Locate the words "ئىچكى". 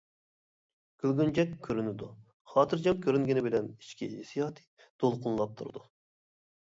3.75-4.09